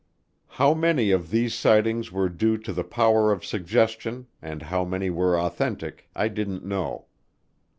How 0.57 0.73
many 0.73 1.11
of 1.11 1.29
these 1.29 1.53
sightings 1.53 2.11
were 2.11 2.27
due 2.27 2.57
to 2.57 2.73
the 2.73 2.83
power 2.83 3.31
of 3.31 3.45
suggestion 3.45 4.25
and 4.41 4.63
how 4.63 4.83
many 4.83 5.11
were 5.11 5.39
authentic 5.39 6.09
I 6.15 6.27
didn't 6.27 6.65
know. 6.65 7.05